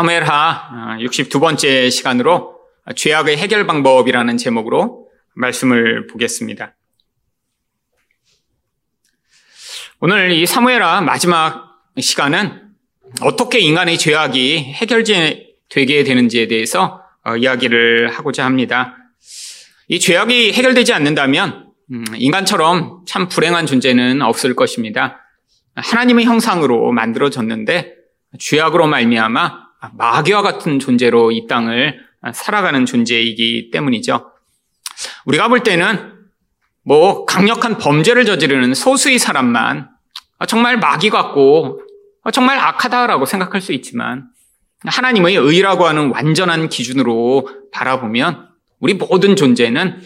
[0.00, 2.58] 사무엘하 62번째 시간으로
[2.96, 6.74] 죄악의 해결 방법이라는 제목으로 말씀을 보겠습니다.
[10.00, 12.70] 오늘 이 사무엘하 마지막 시간은
[13.20, 18.96] 어떻게 인간의 죄악이 해결되게 되는지에 대해서 어, 이야기를 하고자 합니다.
[19.88, 25.20] 이 죄악이 해결되지 않는다면 음, 인간처럼 참 불행한 존재는 없을 것입니다.
[25.74, 27.96] 하나님의 형상으로 만들어졌는데
[28.38, 29.59] 죄악으로 말미암아
[29.92, 32.00] 마귀와 같은 존재로 이 땅을
[32.34, 34.32] 살아가는 존재이기 때문이죠.
[35.24, 36.12] 우리가 볼 때는
[36.82, 39.88] 뭐 강력한 범죄를 저지르는 소수의 사람만
[40.46, 41.82] 정말 마귀 같고
[42.32, 44.28] 정말 악하다라고 생각할 수 있지만
[44.84, 50.00] 하나님의 의라고 하는 완전한 기준으로 바라보면 우리 모든 존재는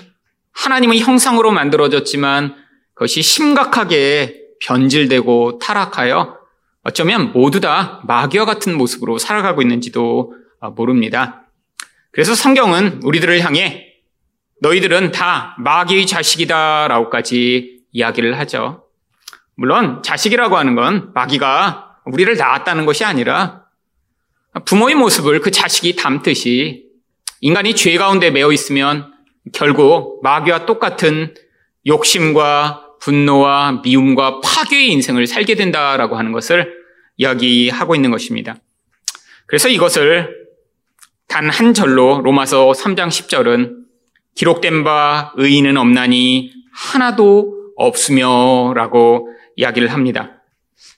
[0.52, 2.56] 하나님의 형상으로 만들어졌지만
[2.95, 6.38] 그것이 심각하게 변질되고 타락하여
[6.84, 11.47] 어쩌면 모두 다 마귀와 같은 모습으로 살아가고 있는지도 어, 모릅니다.
[12.10, 13.95] 그래서 성경은 우리들을 향해
[14.60, 18.85] 너희들은 다 마귀의 자식이다라고까지 이야기를 하죠.
[19.57, 23.65] 물론 자식이라고 하는 건 마귀가 우리를 낳았다는 것이 아니라
[24.65, 26.85] 부모의 모습을 그 자식이 담듯이
[27.41, 29.13] 인간이 죄 가운데 매어 있으면
[29.52, 31.35] 결국 마귀와 똑같은
[31.87, 36.73] 욕심과 분노와 미움과 파괴의 인생을 살게 된다라고 하는 것을
[37.19, 38.57] 이야기하고 있는 것입니다.
[39.47, 40.45] 그래서 이것을
[41.29, 43.85] 단 한 절로 로마서 3장 10절은
[44.35, 50.43] 기록된 바 의인은 없나니 하나도 없으며 라고 이야기를 합니다.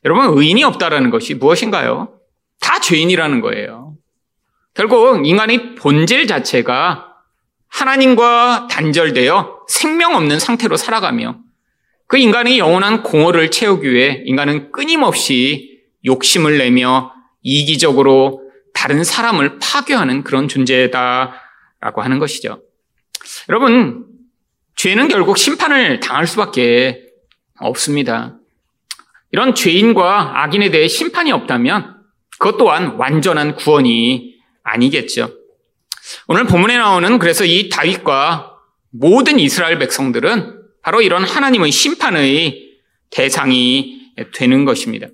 [0.05, 2.21] 여러분 의인이 없다라는 것이 무엇인가요?
[2.61, 3.97] 다 죄인이라는 거예요.
[4.75, 7.15] 결국 인간의 본질 자체가
[7.69, 11.46] 하나님과 단절되어 생명 없는 상태로 살아가며
[12.07, 17.13] 그 인간의 영원한 공허를 채우기 위해 인간은 끊임없이 욕심을 내며
[17.43, 22.63] 이기적으로 다른 사람을 파괴하는 그런 존재다라고 하는 것이죠.
[23.49, 24.07] 여러분,
[24.77, 27.03] 죄는 결국 심판을 당할 수밖에
[27.59, 28.37] 없습니다.
[29.33, 31.97] 이런 죄인과 악인에 대해 심판이 없다면
[32.39, 35.31] 그것 또한 완전한 구원이 아니겠죠.
[36.29, 38.53] 오늘 본문에 나오는 그래서 이 다윗과
[38.91, 40.56] 모든 이스라엘 백성들은
[40.87, 42.77] 바로 이런 하나님의 심판의
[43.11, 45.09] 대상이 되는 것입니다.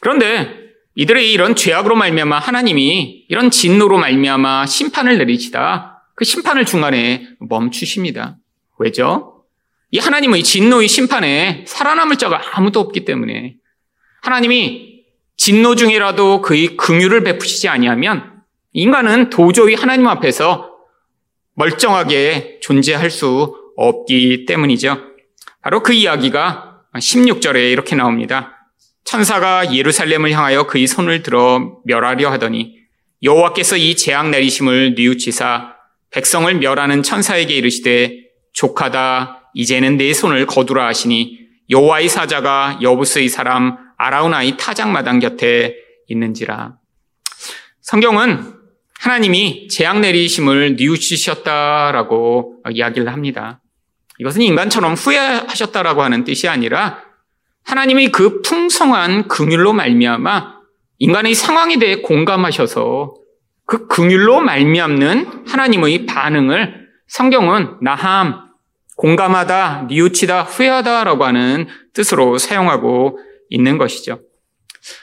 [0.00, 0.54] 그런데
[0.96, 8.36] 이들의 이런 죄악으로 말미암아 하나님이 이런 진노로 말미암아 심판을 내리시다 그 심판을 중간에 멈추십니다.
[8.78, 9.46] 왜죠?
[9.92, 13.54] 이 하나님의 진노의 심판에 살아남을 자가 아무도 없기 때문에
[14.20, 15.04] 하나님이
[15.38, 18.42] 진노 중이라도 그의 긍휼을 베푸시지 아니하면
[18.74, 20.70] 인간은 도저히 하나님 앞에서
[21.54, 24.98] 멀쩡하게 존재할 수 없기 때문이죠.
[25.62, 28.70] 바로 그 이야기가 16절에 이렇게 나옵니다.
[29.04, 32.76] 천사가 예루살렘을 향하여 그의 손을 들어 멸하려 하더니
[33.22, 35.74] 여호와께서 이 재앙 내리심을 뉘우치사
[36.10, 38.18] 백성을 멸하는 천사에게 이르시되
[38.52, 41.38] 족하다 이제는 내 손을 거두라 하시니
[41.70, 45.76] 여호와의 사자가 여부스의 사람 아라우나의 타작마당 곁에
[46.08, 46.76] 있는지라.
[47.80, 48.54] 성경은
[48.98, 53.61] 하나님이 재앙 내리심을 뉘우치셨다라고 이야기를 합니다.
[54.18, 57.02] 이것은 인간처럼 후회하셨다라고 하는 뜻이 아니라
[57.64, 60.62] 하나님의 그 풍성한 긍휼로 말미암아
[60.98, 63.14] 인간의 상황에 대해 공감하셔서
[63.66, 68.52] 그 긍휼로 말미암는 하나님의 반응을 성경은 나함,
[68.96, 73.18] 공감하다, 뉘우치다, 후회하다라고 하는 뜻으로 사용하고
[73.50, 74.20] 있는 것이죠.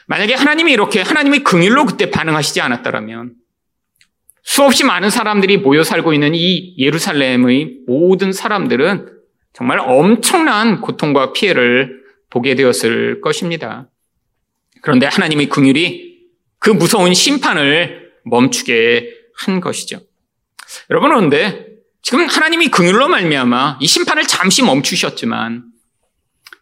[0.08, 3.34] 만약에 하나님이 이렇게 하나님의 긍휼로 그때 반응하시지 않았다면
[4.50, 9.20] 수없이 많은 사람들이 모여 살고 있는 이 예루살렘의 모든 사람들은
[9.54, 12.02] 정말 엄청난 고통과 피해를
[12.32, 13.92] 보게 되었을 것입니다.
[14.82, 16.16] 그런데 하나님의 긍휼이
[16.58, 20.00] 그 무서운 심판을 멈추게 한 것이죠.
[20.90, 21.68] 여러분 그런데
[22.02, 25.66] 지금 하나님이 긍휼로 말미암아 이 심판을 잠시 멈추셨지만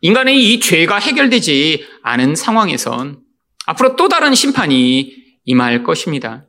[0.01, 3.21] 인간의 이 죄가 해결되지 않은 상황에선
[3.65, 5.15] 앞으로 또 다른 심판이
[5.45, 6.47] 임할 것입니다.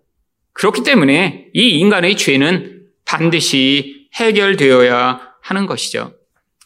[0.58, 6.14] 그렇기 때문에 이 인간의 죄는 반드시 해결되어야 하는 것이죠.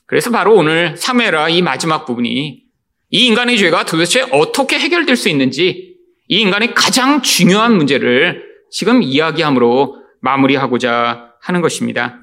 [0.06, 2.62] 그래서 바로 오늘 사메라 이 마지막 부분이
[3.11, 5.97] 이 인간의 죄가 도대체 어떻게 해결될 수 있는지
[6.29, 12.19] 이 인간의 가장 중요한 문제를 지금 이야기함으로 마무리하고자 하는 것입니다.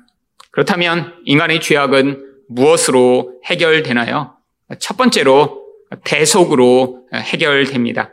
[0.50, 4.33] 그렇다면 인간의 죄악은 무엇으로 해결되나요?
[4.80, 5.68] 첫 번째로
[6.04, 8.10] 대속으로 해결됩니다.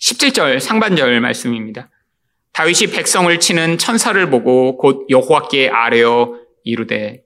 [0.00, 1.88] 17절 상반절 말씀입니다.
[2.56, 7.22] 다윗이 백성을 치는 천사를 보고 곧 여호와께 아뢰어 이르되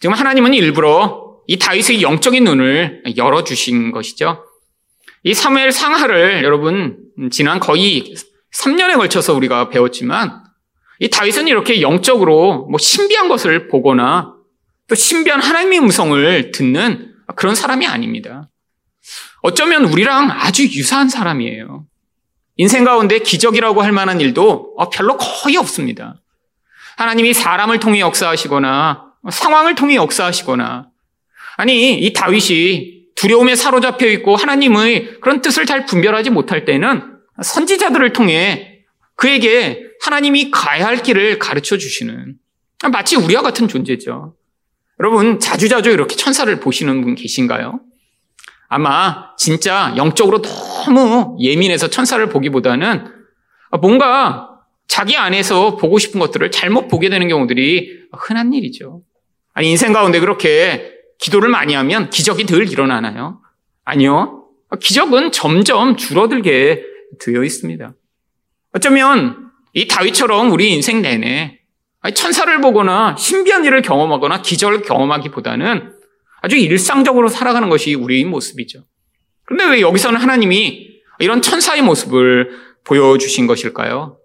[0.00, 4.46] 지금 하나님은 일부러 이 다윗의 영적인 눈을 열어 주신 것이죠.
[5.22, 6.96] 이 사무엘 상하를 여러분
[7.30, 8.14] 지난 거의
[8.54, 10.42] 3년에 걸쳐서 우리가 배웠지만
[11.00, 14.32] 이 다윗은 이렇게 영적으로 뭐 신비한 것을 보거나
[14.86, 18.48] 또 신비한 하나님의 음성을 듣는 그런 사람이 아닙니다.
[19.42, 21.84] 어쩌면 우리랑 아주 유사한 사람이에요.
[22.58, 26.20] 인생 가운데 기적이라고 할 만한 일도 별로 거의 없습니다.
[26.96, 30.88] 하나님이 사람을 통해 역사하시거나 상황을 통해 역사하시거나
[31.56, 38.80] 아니 이 다윗이 두려움에 사로잡혀 있고 하나님의 그런 뜻을 잘 분별하지 못할 때는 선지자들을 통해
[39.14, 42.36] 그에게 하나님이 가야 할 길을 가르쳐 주시는
[42.90, 44.34] 마치 우리와 같은 존재죠.
[45.00, 47.80] 여러분 자주자주 이렇게 천사를 보시는 분 계신가요?
[48.68, 53.06] 아마 진짜 영적으로 너무 예민해서 천사를 보기보다는
[53.80, 54.50] 뭔가
[54.86, 59.02] 자기 안에서 보고 싶은 것들을 잘못 보게 되는 경우들이 흔한 일이죠.
[59.52, 63.40] 아니, 인생 가운데 그렇게 기도를 많이 하면 기적이 늘 일어나나요?
[63.84, 64.44] 아니요.
[64.80, 66.82] 기적은 점점 줄어들게
[67.20, 67.92] 되어 있습니다.
[68.74, 71.58] 어쩌면 이 다윗처럼 우리 인생 내내
[72.14, 75.97] 천사를 보거나 신비한 일을 경험하거나 기적을 경험하기보다는
[76.40, 78.84] 아주 일상적으로 살아가는 것이 우리의 모습이죠.
[79.44, 80.88] 그런데 왜 여기서는 하나님이
[81.20, 82.50] 이런 천사의 모습을
[82.84, 84.18] 보여주신 것일까요?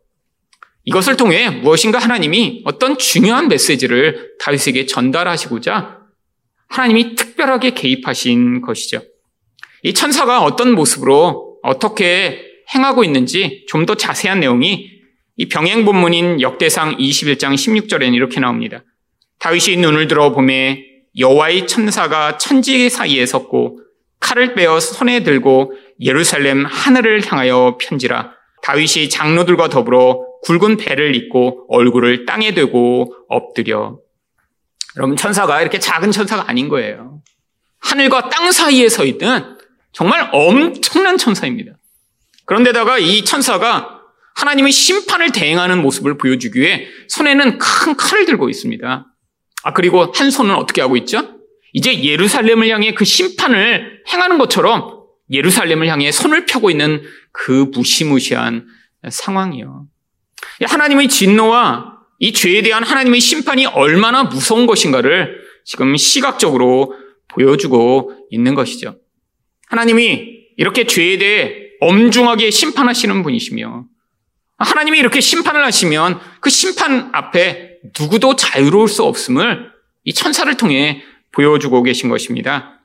[0.85, 5.99] 이것을 통해 무엇인가 하나님이 어떤 중요한 메시지를 다윗에게 전달하시고자
[6.67, 9.01] 하나님이 특별하게 개입하신 것이죠.
[9.83, 12.41] 이 천사가 어떤 모습으로 어떻게
[12.75, 14.91] 행하고 있는지 좀 더 자세한 내용이
[15.35, 18.83] 이 병행 본문인 역대상 21장 16절에는 이렇게 나옵니다.
[19.39, 20.83] 다윗이 눈을 들어 보매
[21.17, 23.79] 여호와의 천사가 천지 사이에 섰고
[24.19, 28.31] 칼을 빼어 손에 들고 예루살렘 하늘을 향하여 편지라
[28.63, 33.97] 다윗이 장로들과 더불어 굵은 배를 입고 얼굴을 땅에 대고 엎드려
[34.95, 37.21] 여러분 천사가 이렇게 작은 천사가 아닌 거예요.
[37.79, 39.57] 하늘과 땅 사이에 서 있는
[39.91, 41.73] 정말 엄청난 천사입니다.
[42.45, 44.01] 그런데다가 이 천사가
[44.35, 49.12] 하나님의 심판을 대행하는 모습을 보여주기 위해 손에는 큰 칼을 들고 있습니다.
[49.63, 51.39] 아, 그리고 한 손은 어떻게 하고 있죠?
[51.73, 57.01] 이제 예루살렘을 향해 그 심판을 행하는 것처럼 예루살렘을 향해 손을 펴고 있는
[57.31, 58.67] 그 무시무시한
[59.09, 59.87] 상황이요.
[60.63, 66.93] 하나님의 진노와 이 죄에 대한 하나님의 심판이 얼마나 무서운 것인가를 지금 시각적으로
[67.29, 68.97] 보여주고 있는 것이죠.
[69.67, 73.85] 하나님이 이렇게 죄에 대해 엄중하게 심판하시는 분이시며
[74.57, 79.71] 하나님이 이렇게 심판을 하시면 그 심판 앞에 누구도 자유로울 수 없음을
[80.03, 82.79] 이 천사를 통해 보여주고 계신 것입니다.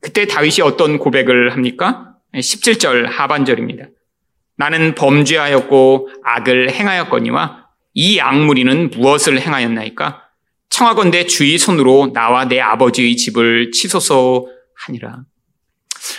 [0.00, 2.14] 그때 다윗이 어떤 고백을 합니까?
[2.34, 3.86] 17절 하반절입니다.
[4.56, 10.22] 나는 범죄하였고 악을 행하였거니와 이 악무리는 무엇을 행하였나이까?
[10.68, 14.46] 청하건대 주의 손으로 나와 내 아버지의 집을 치소서
[14.86, 15.24] 하니라.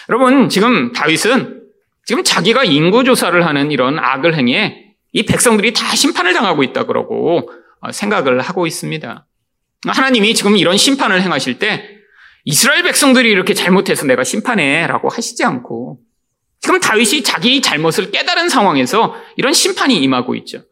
[0.10, 1.62] 여러분, 지금 다윗은
[2.06, 7.40] 지금 자기가 인구 조사를 하는 이런 악을 행해 이 백성들이 다 심판을 당하고 있다 그러고
[7.40, 7.61] 어,
[7.92, 9.26] 생각을 하고 있습니다.
[9.88, 11.90] 하나님이 지금 이런 심판을 행하실 때
[12.44, 16.00] 이스라엘 백성들이 이렇게 잘못해서 내가 심판해 라고 하시지 않고
[16.60, 20.64] 지금 다윗이 자기 잘못을 깨달은 상황에서 이런 심판이 임하고 있죠.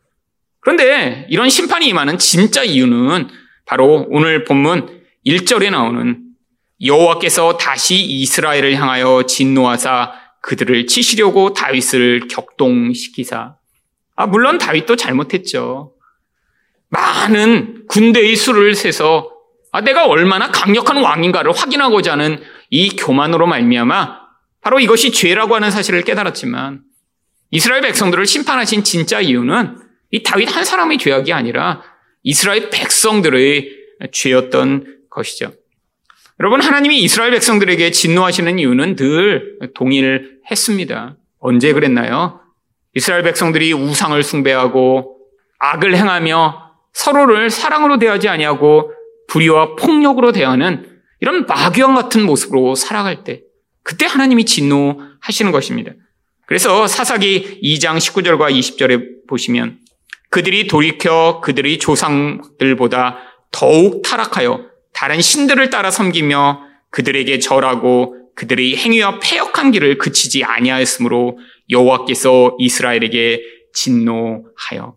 [0.59, 3.29] 그런데 이런 심판이 임하는 진짜 이유는
[3.65, 6.23] 바로 오늘 본문 1절에 나오는
[6.83, 13.55] 여호와께서 다시 이스라엘을 향하여 진노하사 그들을 치시려고 다윗을 격동시키사.
[14.15, 15.93] 아, 물론 다윗도 잘못했죠.
[16.89, 19.31] 많은 군대의 수를 세서
[19.71, 24.19] 아, 내가 얼마나 강력한 왕인가를 확인하고자 하는 이 교만으로 말미암아
[24.61, 26.81] 바로 이것이 죄라고 하는 사실을 깨달았지만
[27.51, 29.77] 이스라엘 백성들을 심판하신 진짜 이유는
[30.11, 31.83] 이 다윗 한 사람의 죄악이 아니라
[32.23, 33.69] 이스라엘 백성들의
[34.11, 35.53] 죄였던 것이죠.
[36.39, 41.17] 여러분 하나님이 이스라엘 백성들에게 진노하시는 이유는 늘 동일했습니다.
[41.39, 42.39] 언제 그랬나요?
[42.95, 45.17] 이스라엘 백성들이 우상을 숭배하고
[45.59, 48.91] 악을 행하며 서로를 사랑으로 대하지 아니하고
[49.27, 53.41] 불의와 폭력으로 대하는 이런 마귀왕 같은 모습으로 살아갈 때
[53.83, 55.91] 그때 하나님이 진노하시는 것입니다.
[56.45, 59.79] 그래서 사사기 2장 19절과 20절에 보시면
[60.29, 63.17] 그들이 돌이켜 그들의 조상들보다
[63.51, 71.37] 더욱 타락하여 다른 신들을 따라 섬기며 그들에게 절하고 그들의 행위와 폐역한 길을 그치지 아니하였으므로
[71.69, 73.41] 여호와께서 이스라엘에게
[73.73, 74.95] 진노하여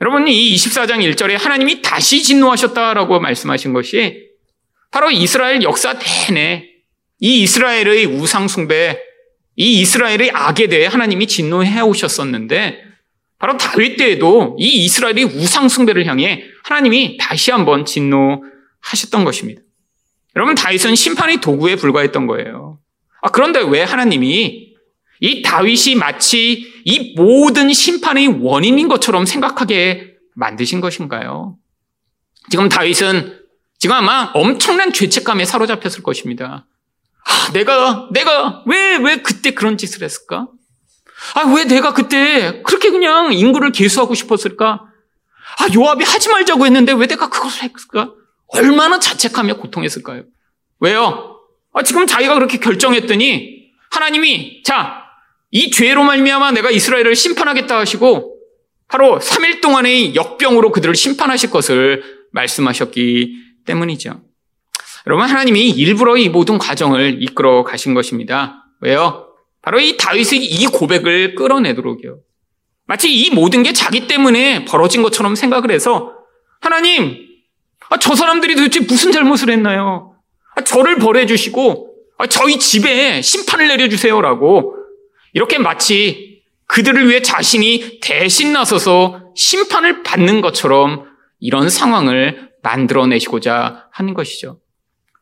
[0.00, 4.28] 여러분, 이 24장 1절에 하나님이 다시 진노하셨다라고 말씀하신 것이
[4.90, 6.68] 바로 이스라엘 역사 내내
[7.20, 9.00] 이 이스라엘의 우상숭배,
[9.56, 12.84] 이 이스라엘의 악에 대해 하나님이 진노해 오셨었는데
[13.40, 19.62] 바로 다윗 때에도 이 이스라엘의 우상숭배를 향해 하나님이 다시 한번 진노하셨던 것입니다.
[20.36, 22.78] 여러분, 다윗은 심판의 도구에 불과했던 거예요.
[23.20, 24.67] 아, 그런데 왜 하나님이
[25.20, 31.56] 이 다윗이 마치 이 모든 심판의 원인인 것처럼 생각하게 만드신 것인가요?
[32.50, 33.38] 지금 다윗은
[33.78, 36.66] 지금 아마 엄청난 죄책감에 사로잡혔을 것입니다.
[37.24, 40.48] 아, 내가, 내가 왜, 왜 그때 그런 짓을 했을까?
[41.34, 44.84] 아, 왜 내가 그때 그렇게 그냥 인구를 계수하고 싶었을까?
[45.58, 48.12] 아, 요압이 하지 말자고 했는데 왜 내가 그것을 했을까?
[48.48, 50.24] 얼마나 자책하며 고통했을까요?
[50.80, 51.36] 왜요?
[51.72, 55.07] 아, 지금 자기가 그렇게 결정했더니 하나님이 자,
[55.50, 58.36] 이 죄로 말미암아 내가 이스라엘을 심판하겠다 하시고
[58.88, 62.02] 바로 3일 동안의 역병으로 그들을 심판하실 것을
[62.32, 63.36] 말씀하셨기
[63.66, 64.20] 때문이죠.
[65.06, 68.64] 여러분 하나님이 일부러 이 모든 과정을 이끌어 가신 것입니다.
[68.80, 69.28] 왜요?
[69.62, 72.20] 바로 이 다윗의 이 고백을 끌어내도록요.
[72.86, 76.14] 마치 이 모든 게 자기 때문에 벌어진 것처럼 생각을 해서
[76.60, 77.26] 하나님,
[77.90, 80.14] 아, 저 사람들이 도대체 무슨 잘못을 했나요?
[80.56, 84.77] 아, 저를 벌해 주시고 아, 저희 집에 심판을 내려주세요라고
[85.32, 91.06] 이렇게 마치 그들을 위해 자신이 대신 나서서 심판을 받는 것처럼
[91.40, 94.60] 이런 상황을 만들어내시고자 하는 것이죠.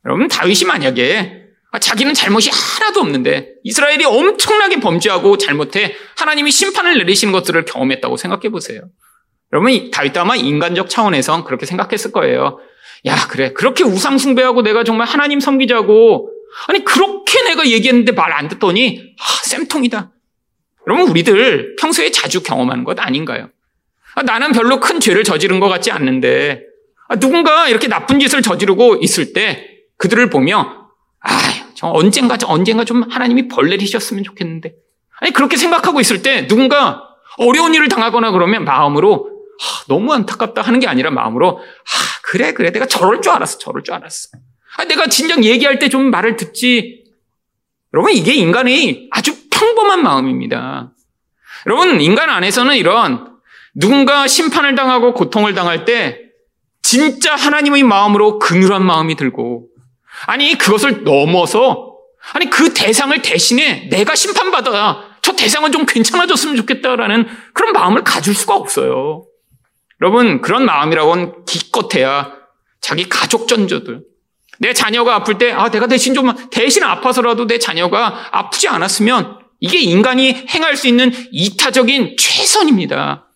[0.05, 1.45] 여러분, 다윗이 만약에
[1.81, 8.81] 자기는 잘못이 하나도 없는데 이스라엘이 엄청나게 범죄하고 잘못해 하나님이 심판을 내리시는 것들을 경험했다고 생각해 보세요.
[9.53, 12.59] 여러분, 다윗도 아마 인간적 차원에서 그렇게 생각했을 거예요.
[13.07, 13.53] 야, 그래.
[13.53, 16.31] 그렇게 우상숭배하고 내가 정말 하나님 섬기자고
[16.69, 20.11] 아니, 그렇게 내가 얘기했는데 말 안 듣더니, 아, 쌤통이다.
[20.87, 23.49] 여러분, 우리들 평소에 자주 경험하는 것 아닌가요?
[24.15, 26.63] 아, 나는 별로 큰 죄를 저지른 것 같지 않는데,
[27.09, 30.89] 아, 누군가 이렇게 나쁜 짓을 저지르고 있을 때, 그들을 보며,
[31.21, 31.29] 아,
[31.75, 34.73] 저 언젠가, 언젠가 좀 하나님이 벌 내리셨으면 좋겠는데.
[35.21, 37.03] 아니, 그렇게 생각하고 있을 때, 누군가
[37.39, 42.71] 어려운 일을 당하거나 그러면 마음으로, 아, 너무 안타깝다 하는 게 아니라 마음으로, 아, 그래, 그래.
[42.71, 43.59] 내가 저럴 줄 알았어.
[43.59, 44.29] 저럴 줄 알았어.
[44.77, 47.05] 아, 내가 진작 얘기할 때 좀 말을 듣지.
[47.95, 50.93] 여러분, 이게 인간의 아주 평범한 마음입니다.
[51.67, 53.37] 여러분, 인간 안에서는 이런
[53.75, 56.21] 누군가 심판을 당하고 고통을 당할 때
[56.83, 59.69] 진짜 하나님의 마음으로 긍휼한 마음이 들고
[60.27, 61.97] 아니 그것을 넘어서
[62.33, 68.55] 아니 그 대상을 대신에 내가 심판받아 저 대상은 좀 괜찮아졌으면 좋겠다라는 그런 마음을 가질 수가
[68.55, 69.27] 없어요.
[70.01, 72.33] 여러분 그런 마음이라고는 기껏해야
[72.81, 74.03] 자기 가족 전조들
[74.59, 79.79] 내 자녀가 아플 때, 아, 내가 대신 좀, 대신 아파서라도 내 자녀가 아프지 않았으면 이게
[79.81, 83.27] 인간이 행할 수 있는 이타적인 최선입니다.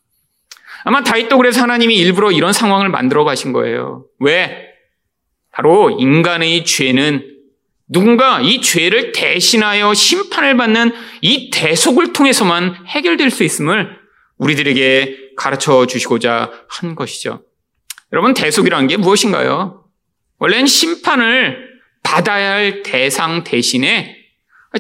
[0.84, 4.04] 아마 다윗도 그래서 하나님이 일부러 이런 상황을 만들어 가신 거예요.
[4.18, 4.68] 왜?
[5.52, 7.26] 바로 인간의 죄는
[7.88, 13.98] 누군가 이 죄를 대신하여 심판을 받는 이 대속을 통해서만 해결될 수 있음을
[14.38, 17.42] 우리들에게 가르쳐 주시고자 한 것이죠.
[18.12, 19.79] 여러분, 대속이라는 게 무엇인가요?
[20.40, 21.70] 원래는 심판을
[22.02, 24.16] 받아야 할 대상 대신에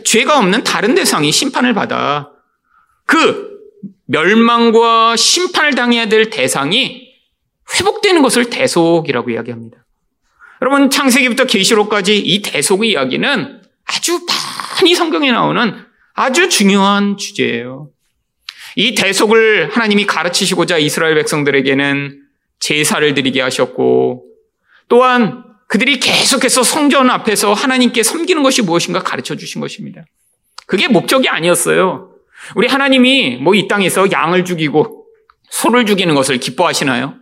[0.04, 2.30] 죄가 없는 다른 대상이 심판을 받아
[3.06, 3.50] 그
[4.06, 7.08] 멸망과 심판을 당해야 될 대상이
[7.74, 9.84] 회복되는 것을 대속이라고 이야기합니다.
[10.62, 17.90] 여러분 창세기부터 계시록까지 이 대속의 이야기는 아주 많이 성경에 나오는 아주 중요한 주제예요.
[18.76, 22.22] 이 대속을 하나님이 가르치시고자 이스라엘 백성들에게는
[22.60, 24.24] 제사를 드리게 하셨고
[24.88, 30.04] 또한 그들이 계속해서 성전 앞에서 하나님께 섬기는 것이 무엇인가 가르쳐 주신 것입니다.
[30.66, 32.10] 그게 목적이 아니었어요.
[32.56, 35.06] 우리 하나님이 뭐 이 땅에서 양을 죽이고
[35.48, 37.14] 소를 죽이는 것을 기뻐하시나요?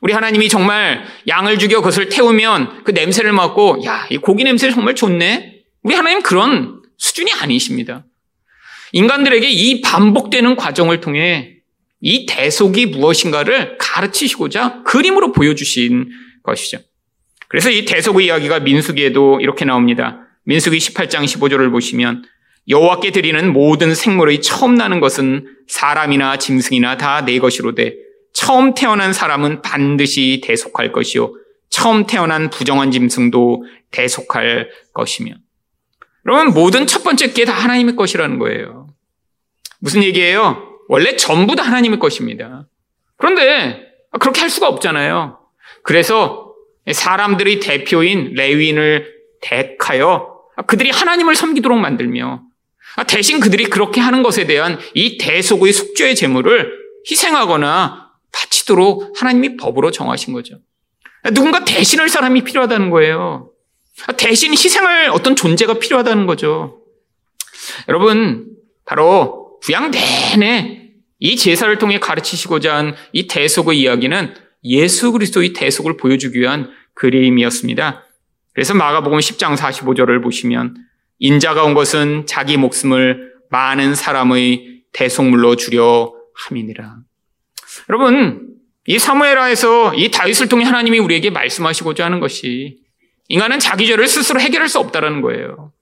[0.00, 4.94] 우리 하나님이 정말 양을 죽여 그것을 태우면 그 냄새를 맡고 야, 이 고기 냄새 정말
[4.94, 5.60] 좋네.
[5.82, 8.06] 우리 하나님 그런 수준이 아니십니다.
[8.92, 11.56] 인간들에게 이 반복되는 과정을 통해
[12.00, 16.08] 이 대속이 무엇인가를 가르치시고자 그림으로 보여주신
[16.42, 16.78] 것이죠.
[17.50, 20.20] 그래서 이 대속의 이야기가 민수기에도 이렇게 나옵니다.
[20.44, 22.24] 민수기 18장 15절을 보시면
[22.68, 27.96] 여호와께 드리는 모든 생물의 처음 나는 것은 사람이나 짐승이나 다 내 것이로되
[28.32, 31.34] 처음 태어난 사람은 반드시 대속할 것이요
[31.70, 35.32] 처음 태어난 부정한 짐승도 대속할 것이며
[36.22, 38.86] 그러면 모든 첫 번째 게 다 하나님의 것이라는 거예요.
[39.80, 40.62] 무슨 얘기예요?
[40.88, 42.68] 원래 전부 다 하나님의 것입니다.
[43.16, 43.88] 그런데
[44.20, 45.38] 그렇게 할 수가 없잖아요.
[45.82, 46.49] 그래서
[46.92, 52.42] 사람들의 대표인 레위인을 택하여 그들이 하나님을 섬기도록 만들며
[53.06, 56.72] 대신 그들이 그렇게 하는 것에 대한 이 대속의 숙죄의 제물을
[57.10, 60.58] 희생하거나 바치도록 하나님이 법으로 정하신 거죠.
[61.32, 63.50] 누군가 대신할 사람이 필요하다는 거예요.
[64.16, 66.82] 대신 희생할 어떤 존재가 필요하다는 거죠.
[67.88, 68.46] 여러분,
[68.84, 76.40] 바로 부양 내내 이 제사를 통해 가르치시고자 한 이 대속의 이야기는 예수 그리스도의 대속을 보여주기
[76.40, 76.70] 위한
[77.00, 78.04] 그림이었습니다.
[78.52, 80.76] 그래서 마가복음 10장 45절을 보시면
[81.18, 86.96] 인자가 온 것은 자기 목숨을 많은 사람의 대속물로 주려 함이니라.
[87.88, 88.48] 여러분,
[88.86, 92.78] 이 사무엘하에서 이 다윗을 통해 하나님이 우리에게 말씀하시고자 하는 것이
[93.28, 95.72] 인간은 자기 죄를 스스로 해결할 수 없다라는 거예요.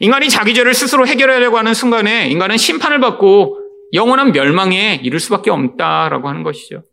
[0.00, 3.58] 인간이 자기 죄를 스스로 해결하려고 하는 순간에 인간은 심판을 받고
[3.92, 6.84] 영원한 멸망에 이를 수밖에 없다라고 하는 것이죠.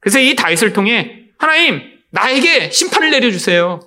[0.00, 3.80] 그래서 이 다윗을 통해 하나님 나에게 심판을 내려주세요.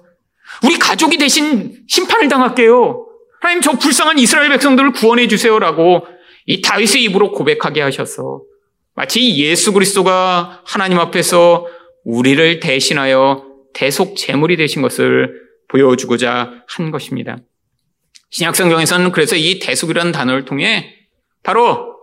[0.64, 3.08] 우리 가족이 대신 심판을 당할게요.
[3.40, 6.06] 하나님 저 불쌍한 이스라엘 백성들을 구원해 주세요라고
[6.46, 8.42] 이 다윗의 입으로 고백하게 하셔서
[8.94, 11.68] 마치 예수 그리스도가 하나님 앞에서
[12.04, 17.38] 우리를 대신하여 대속 제물이 되신 것을 보여주고자 한 것입니다.
[18.30, 20.94] 신약 성경에서는 그래서 이 대속이라는 단어를 통해
[21.44, 21.96] 바로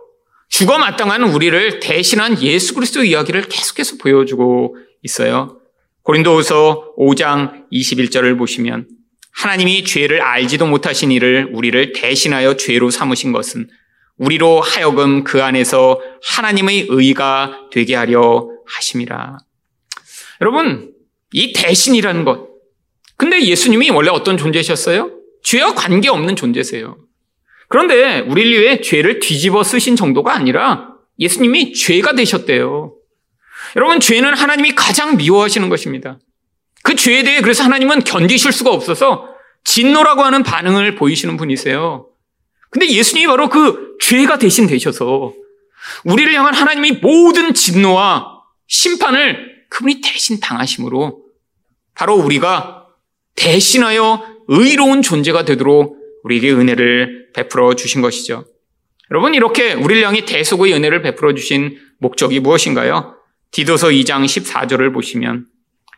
[0.49, 5.58] 죽어 마땅한 우리를 대신한 예수 그리스도 이야기를 계속해서 보여주고 있어요.
[6.09, 8.87] 고린도후서 5장 21절을 보시면
[9.31, 13.69] 하나님이 죄를 알지도 못하신 이를 우리를 대신하여 죄로 삼으신 것은
[14.17, 19.37] 우리로 하여금 그 안에서 하나님의 의가 되게 하려 하심이라.
[20.41, 20.93] 여러분,
[21.31, 22.47] 이 대신이라는 것.
[23.15, 25.11] 근데 예수님이 원래 어떤 존재셨어요?
[25.43, 26.97] 죄와 관계없는 존재세요.
[27.67, 30.89] 그런데 우리를 위해 죄를 뒤집어 쓰신 정도가 아니라
[31.19, 32.95] 예수님이 죄가 되셨대요.
[33.75, 36.19] 여러분, 죄는 하나님이 가장 미워하시는 것입니다.
[36.83, 39.27] 그 죄에 대해 그래서 하나님은 견디실 수가 없어서
[39.63, 42.07] 진노라고 하는 반응을 보이시는 분이세요.
[42.69, 45.33] 근데 예수님이 바로 그 죄가 대신 되셔서
[46.05, 51.23] 우리를 향한 하나님의 모든 진노와 심판을 그분이 대신 당하심으로
[51.95, 52.87] 바로 우리가
[53.35, 58.45] 대신하여 의로운 존재가 되도록 우리에게 은혜를 베풀어 주신 것이죠.
[59.11, 63.18] 여러분, 이렇게 우리를 향해 대속의 은혜를 베풀어 주신 목적이 무엇인가요?
[63.51, 65.45] 디도서 2장 14절을 보시면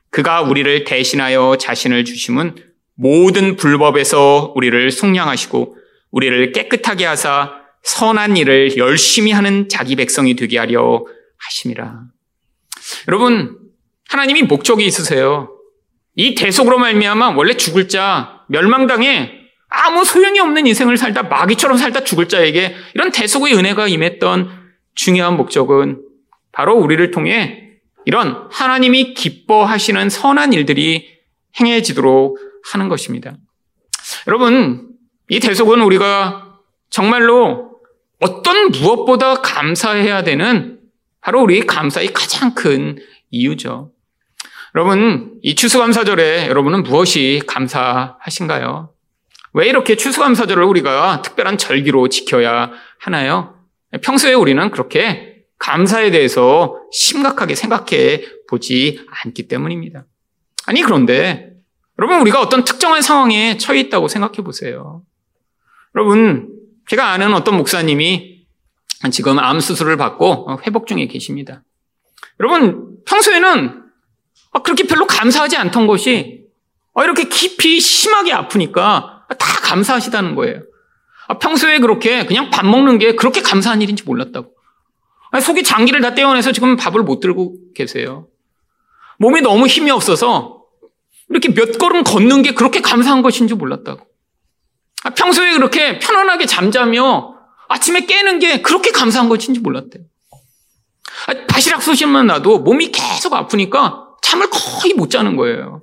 [0.09, 2.55] 그가 우리를 대신하여 자신을 주심은
[2.95, 5.77] 모든 불법에서 우리를 속량하시고
[6.11, 7.53] 우리를 깨끗하게 하사
[7.83, 11.05] 선한 일을 열심히 하는 자기 백성이 되게 하려
[11.37, 12.01] 하심이라.
[13.07, 13.57] 여러분,
[14.09, 15.49] 하나님이 목적이 있으세요.
[16.15, 19.31] 이 대속으로 말미암아 원래 죽을 자 멸망당에
[19.69, 24.51] 아무 소용이 없는 인생을 살다 마귀처럼 살다 죽을 자에게 이런 대속의 은혜가 임했던
[24.93, 26.01] 중요한 목적은
[26.51, 27.69] 바로 우리를 통해
[28.05, 31.19] 이런 하나님이 기뻐하시는 선한 일들이
[31.59, 32.37] 행해지도록
[32.71, 33.35] 하는 것입니다.
[34.27, 34.89] 여러분,
[35.29, 36.57] 이 대속은 우리가
[36.89, 37.79] 정말로
[38.19, 40.79] 어떤 무엇보다 감사해야 되는
[41.21, 42.97] 바로 우리 감사의 가장 큰
[43.29, 43.91] 이유죠.
[44.75, 48.93] 여러분, 이 추수감사절에 여러분은 무엇이 감사하신가요?
[49.53, 53.55] 왜 이렇게 추수감사절을 우리가 특별한 절기로 지켜야 하나요?
[54.01, 55.30] 평소에 우리는 그렇게
[55.61, 60.05] 감사에 대해서 심각하게 생각해 보지 않기 때문입니다.
[60.65, 61.53] 아니, 그런데
[61.99, 65.03] 여러분, 우리가 어떤 특정한 상황에 처해 있다고 생각해 보세요.
[65.95, 66.49] 여러분,
[66.89, 68.47] 제가 아는 어떤 목사님이
[69.11, 71.63] 지금 암 수술을 받고 회복 중에 계십니다.
[72.39, 73.83] 여러분, 평소에는
[74.63, 76.43] 그렇게 별로 감사하지 않던 것이
[76.97, 80.63] 이렇게 깊이 심하게 아프니까 다 감사하시다는 거예요.
[81.39, 84.55] 평소에 그렇게 그냥 밥 먹는 게 그렇게 감사한 일인지 몰랐다고.
[85.39, 88.27] 속이 장기를 다 떼어내서 지금 밥을 못 들고 계세요.
[89.19, 90.63] 몸이 너무 힘이 없어서
[91.29, 94.05] 이렇게 몇 걸음 걷는 게 그렇게 감사한 것인지 몰랐다고.
[95.15, 97.35] 평소에 그렇게 편안하게 잠자며
[97.69, 100.03] 아침에 깨는 게 그렇게 감사한 것인지 몰랐대요.
[101.47, 105.81] 바시락 쏘시면 나도 몸이 계속 아프니까 잠을 거의 못 자는 거예요.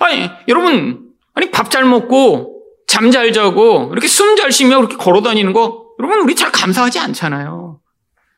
[0.00, 5.20] 아니, 여러분, 아니, 밥 잘 먹고, 잠 잘 자고, 이렇게 숨 잘 쉬며 그렇게 걸어
[5.22, 7.80] 다니는 거, 여러분, 우리 잘 감사하지 않잖아요.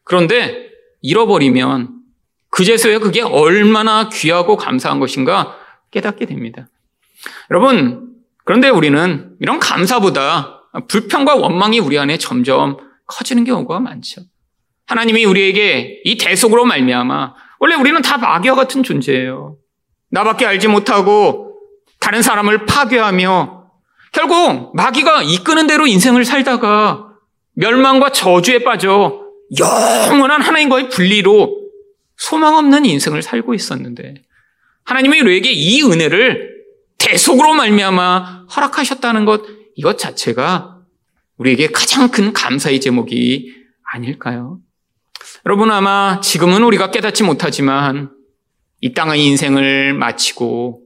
[0.07, 0.71] 그런데
[1.03, 1.91] 잃어버리면,
[2.51, 5.57] 그제서야 그게 얼마나 귀하고 감사한 것인가
[5.91, 6.69] 깨닫게 됩니다.
[7.51, 8.15] 여러분,
[8.45, 14.23] 그런데 우리는 이런 감사보다 불평과 원망이 우리 안에 점점 커지는 경우가 많죠.
[14.87, 19.57] 하나님이 우리에게 이 대속으로 말미암아 원래 우리는 다 마귀와 같은 존재예요.
[20.11, 21.59] 나밖에 알지 못하고
[21.99, 23.65] 다른 사람을 파괴하며
[24.13, 27.09] 결국 마귀가 이끄는 대로 인생을 살다가
[27.55, 29.26] 멸망과 저주에 빠져
[29.59, 31.67] 영원한 하나님과의 분리로
[32.17, 34.15] 소망 없는 인생을 살고 있었는데
[34.85, 36.57] 하나님이 우리에게 이 은혜를
[36.99, 39.43] 대속으로 말미암아 허락하셨다는 것
[39.75, 40.79] 이것 자체가
[41.37, 43.55] 우리에게 가장 큰 감사의 제목이
[43.93, 44.59] 아닐까요?
[45.45, 48.11] 여러분 아마 지금은 우리가 깨닫지 못하지만
[48.81, 50.83] 이 땅의 인생을 마치고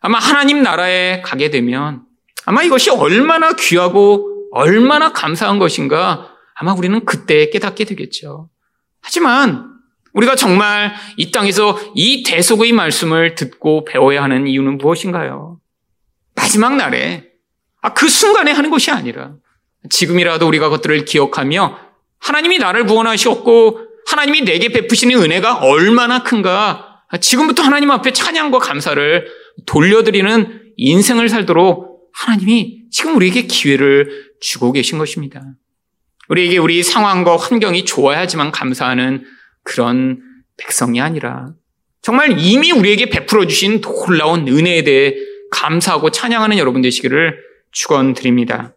[0.00, 2.02] 아마 하나님 나라에 가게 되면
[2.44, 8.48] 아마 이것이 얼마나 귀하고 얼마나 감사한 것인가 아마 우리는 그때 깨닫게 되겠죠.
[9.02, 9.76] 하지만
[10.14, 15.60] 우리가 정말 이 땅에서 이 대속의 말씀을 듣고 배워야 하는 이유는 무엇인가요?
[16.34, 17.24] 마지막 날에
[17.82, 19.34] 아, 그 순간에 하는 것이 아니라
[19.90, 21.78] 지금이라도 우리가 그것들을 기억하며
[22.18, 29.28] 하나님이 나를 구원하셨고 하나님이 내게 베푸시는 은혜가 얼마나 큰가 지금부터 하나님 앞에 찬양과 감사를
[29.66, 35.42] 돌려드리는 인생을 살도록 하나님이 지금 우리에게 기회를 주고 계신 것입니다.
[36.28, 39.24] 우리에게 우리 상황과 환경이 좋아야지만 감사하는
[39.62, 40.20] 그런
[40.56, 41.48] 백성이 아니라
[42.02, 45.14] 정말 이미 우리에게 베풀어 주신 놀라운 은혜에 대해
[45.50, 47.38] 감사하고 찬양하는 여러분 되시기를
[47.72, 48.74] 축원드립니다.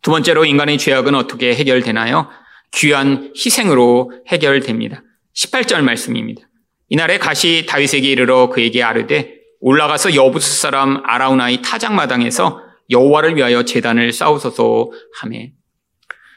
[0.00, 2.28] 두 번째로 인간의 죄악은 어떻게 해결되나요?
[2.72, 5.02] 귀한 희생으로 해결됩니다.
[5.34, 6.42] 18절 말씀입니다.
[6.88, 12.60] 이날에 가시 다윗에게 이르러 그에게 아르되 올라가서 여부스 사람 아라우나의 타작마당에서
[12.90, 15.52] 여호와를 위하여 재단을 쌓으소서 하매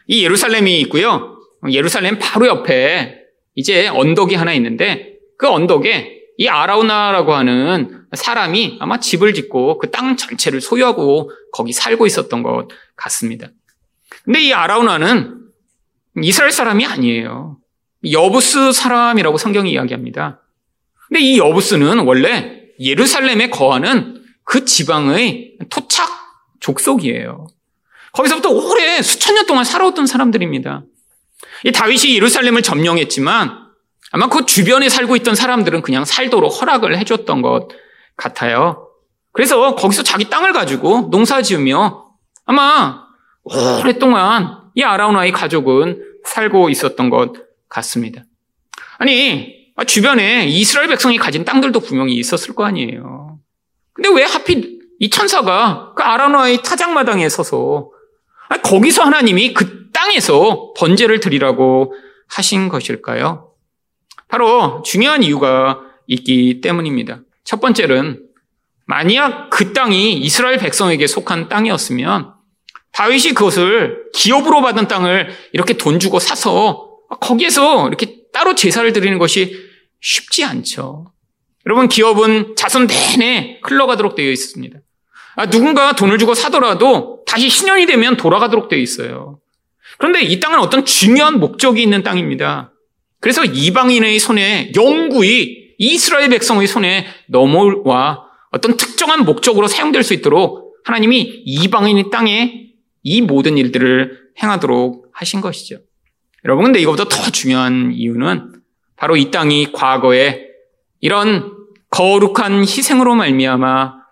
[0.08, 1.38] 이 예루살렘이 있고요.
[1.72, 3.20] 예루살렘 바로 옆에
[3.56, 10.18] 이제 언덕이 하나 있는데 그 언덕에 이 아라우나라고 하는 사람이 아마 집을 짓고 그 땅
[10.18, 13.48] 전체를 소유하고 거기 살고 있었던 것 같습니다.
[14.24, 15.42] 근데 이 아라우나는
[16.22, 17.58] 이스라엘 사람이 아니에요.
[18.12, 20.42] 여부스 사람이라고 성경이 이야기합니다.
[21.08, 26.10] 근데 이 여부스는 원래 예루살렘에 거하는 그 지방의 토착
[26.60, 27.48] 족속이에요.
[28.16, 30.84] 거기서부터 오래 수천 년 동안 살아왔던 사람들입니다.
[31.66, 33.66] 이 다윗이 예루살렘을 점령했지만
[34.12, 37.68] 아마 그 주변에 살고 있던 사람들은 그냥 살도록 허락을 해줬던 것
[38.16, 38.88] 같아요.
[39.34, 42.06] 그래서 거기서 자기 땅을 가지고 농사 지으며
[42.46, 43.04] 아마
[43.44, 47.34] 오랫동안 이 아라우나의 가족은 살고 있었던 것
[47.68, 48.24] 같습니다.
[48.98, 53.40] 아니, 주변에 이스라엘 백성이 가진 땅들도 분명히 있었을 거 아니에요.
[53.92, 57.90] 근데 왜 하필 이 천사가 그 아라우나의 타작마당에 서서
[58.64, 61.94] 거기서 하나님이 그 땅에서 번제를 드리라고
[62.28, 63.52] 하신 것일까요?
[64.28, 67.22] 바로 중요한 이유가 있기 때문입니다.
[67.44, 68.24] 첫 번째는
[68.86, 72.34] 만약 그 땅이 이스라엘 백성에게 속한 땅이었으면
[72.92, 79.58] 다윗이 그것을 기업으로 받은 땅을 이렇게 돈 주고 사서 거기에서 이렇게 따로 제사를 드리는 것이
[80.02, 81.12] 쉽지 않죠.
[81.66, 84.80] 여러분 기업은 자손 내내 흘러가도록 되어 있습니다.
[85.36, 89.40] 아, 누군가 돈을 주고 사더라도 다시 신년이 되면 돌아가도록 되어 있어요.
[89.98, 92.72] 그런데 이 땅은 어떤 중요한 목적이 있는 땅입니다.
[93.20, 101.44] 그래서 이방인의 손에 영구히 이스라엘 백성의 손에 넘어와 어떤 특정한 목적으로 사용될 수 있도록 하나님이
[101.46, 102.68] 이방인의 땅에
[103.04, 105.80] 이 모든 일들을 행하도록 하신 것이죠.
[106.44, 108.54] 여러분, 근데 이것보다 더 중요한 이유는
[108.96, 110.42] 바로 이 땅이 과거에
[111.02, 111.52] 이런
[111.90, 114.05] 거룩한 희생으로 말미암아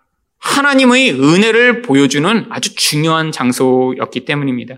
[0.44, 4.76] 하나님의 은혜를 보여주는 아주 중요한 장소였기 때문입니다.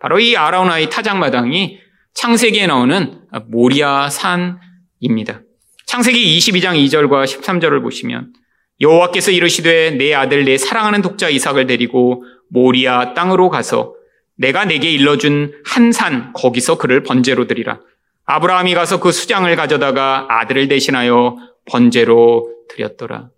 [0.00, 1.78] 바로 이 아라우나의 타작마당이
[2.14, 5.42] 창세기에 나오는 모리아 산입니다.
[5.86, 8.32] 창세기 22장 2절과 13절을 보시면
[8.80, 13.94] 여호와께서 이르시되 내 아들 내 사랑하는 독자 이삭을 데리고 모리아 땅으로 가서
[14.36, 17.80] 내가 내게 일러준 한 산 거기서 그를 번제로 드리라.
[18.24, 23.30] 아브라함이 가서 그 수장을 가져다가 아들을 대신하여 번제로 드렸더라.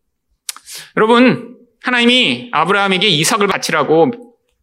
[0.96, 4.10] 여러분, 하나님이 아브라함에게 이삭을 바치라고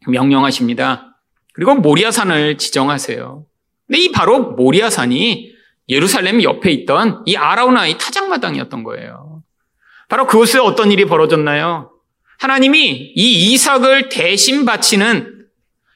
[0.08, 1.18] 명령하십니다.
[1.54, 3.46] 그리고 모리아산을 지정하세요.
[3.88, 5.52] 근데 이 바로 모리아산이
[5.90, 9.42] 예루살렘 옆에 있던 이 아라우나의 타작마당이었던 거예요.
[10.10, 11.92] 바로 그곳에 어떤 일이 벌어졌나요?
[12.40, 15.46] 하나님이 이 이삭을 대신 바치는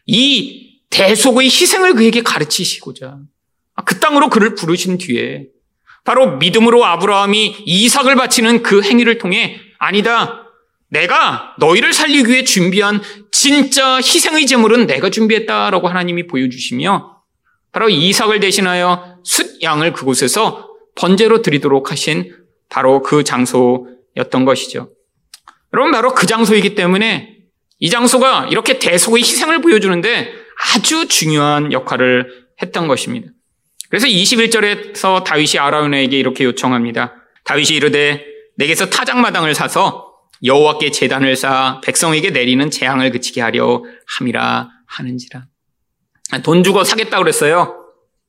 [0.07, 3.19] 이 대속의 희생을 그에게 가르치시고자
[3.85, 5.45] 그 땅으로 그를 부르신 뒤에
[6.03, 10.47] 바로 믿음으로 아브라함이 이삭을 바치는 그 행위를 통해 아니다.
[10.89, 17.17] 내가 너희를 살리기 위해 준비한 진짜 희생의 제물은 내가 준비했다라고 하나님이 보여주시며
[17.71, 22.35] 바로 이삭을 대신하여 숫양을 그곳에서 번제로 드리도록 하신
[22.69, 24.91] 바로 그 장소였던 것이죠.
[25.73, 27.37] 여러분 바로 그 장소이기 때문에
[27.79, 30.31] 이 장소가 이렇게 대속의 희생을 보여주는데
[30.75, 33.29] 아주 중요한 역할을 했던 것입니다.
[33.89, 37.15] 그래서 21절에서 다윗이 아라운에게 이렇게 요청합니다.
[37.45, 38.30] 다윗이 이르되
[38.61, 45.45] 내게서 타작마당을 사서 여호와께 재단을 쌓아 백성에게 내리는 재앙을 그치게 하려 함이라 하는지라.
[46.43, 47.77] 돈 주고 사겠다 그랬어요.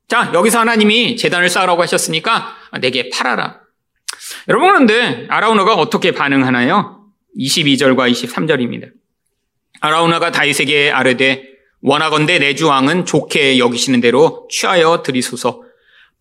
[0.08, 3.60] 자, 여기서 하나님이 재단을 쌓으라고 하셨으니까 내게 팔아라.
[4.48, 7.06] 여러분 그런데 아라우나가 어떻게 반응하나요?
[7.38, 8.90] 22절과 23절입니다.
[9.80, 11.44] 아라우나가 다윗에게 아뢰되
[11.82, 15.62] 원하건대 내 주 왕은 좋게 여기시는 대로 취하여 드리소서.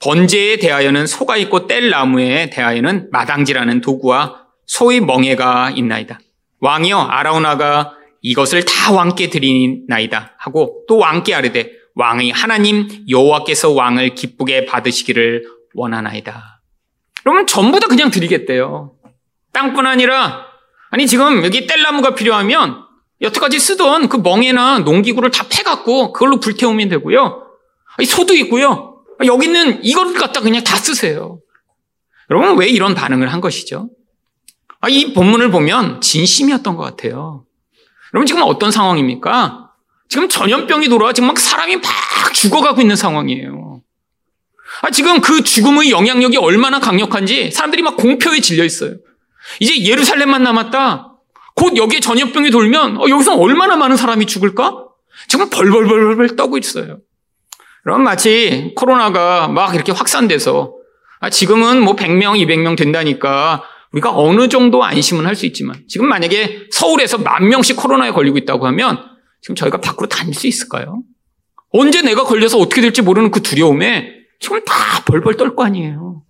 [0.03, 6.19] 번제에 대하여는 소가 있고 뗄 나무에 대하여는 마당지라는 도구와 소의 멍에가 있나이다.
[6.59, 14.65] 왕이여 아라우나가 이것을 다 왕께 드리나이다 하고 또 왕께 아뢰되 왕의 하나님 여호와께서 왕을 기쁘게
[14.65, 15.43] 받으시기를
[15.75, 16.61] 원하나이다.
[17.21, 18.93] 그러면 전부 다 그냥 드리겠대요.
[19.53, 20.45] 땅뿐 아니라
[20.89, 22.85] 아니 지금 여기 뗄나무가 필요하면
[23.21, 27.43] 여태까지 쓰던 그 멍에나 농기구를 다 패갖고 그걸로 불태우면 되고요.
[28.07, 28.90] 소도 있고요.
[29.25, 31.39] 여기 있는 이걸 갖다 그냥 다 쓰세요.
[32.29, 33.89] 여러분 왜 이런 반응을 한 것이죠?
[34.79, 37.45] 아, 이 본문을 보면 진심이었던 것 같아요.
[38.13, 39.69] 여러분 지금 어떤 상황입니까?
[40.09, 41.83] 지금 전염병이 돌아와 지금 막 사람이 막
[42.33, 43.81] 죽어가고 있는 상황이에요.
[44.81, 48.95] 아, 지금 그 죽음의 영향력이 얼마나 강력한지 사람들이 막 공표에 질려 있어요.
[49.59, 51.13] 이제 예루살렘만 남았다.
[51.55, 54.85] 곧 여기에 전염병이 돌면 어, 여기서 얼마나 많은 사람이 죽을까?
[55.27, 56.99] 지금 벌벌벌벌 떠고 있어요.
[57.83, 60.73] 그럼 마치 코로나가 막 이렇게 확산돼서
[61.19, 66.67] 아, 지금은 뭐 100명, 200명 된다니까 우리가 어느 정도 안심은 할 수 있지만 지금 만약에
[66.71, 69.03] 서울에서 만 명씩 코로나에 걸리고 있다고 하면
[69.41, 71.01] 지금 저희가 밖으로 다닐 수 있을까요?
[71.71, 74.73] 언제 내가 걸려서 어떻게 될지 모르는 그 두려움에 지금 다
[75.05, 76.23] 벌벌 떨 거 아니에요.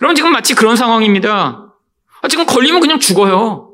[0.00, 1.72] 여러분 지금 마치 그런 상황입니다.
[2.22, 3.70] 아, 지금 걸리면 그냥 죽어요.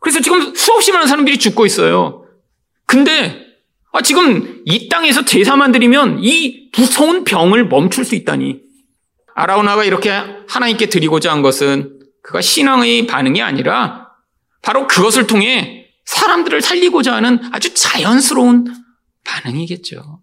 [0.00, 2.24] 그래서 지금 수없이 많은 사람들이 죽고 있어요.
[2.86, 3.46] 근데
[3.92, 8.60] 아, 지금 이 땅에서 제사만 드리면 이 무서운 병을 멈출 수 있다니.
[9.34, 10.10] 아라우나가 이렇게
[10.48, 14.08] 하나님께 드리고자 한 것은 그가 신앙의 반응이 아니라
[14.62, 18.66] 바로 그것을 통해 사람들을 살리고자 하는 아주 자연스러운
[19.24, 20.20] 반응이겠죠.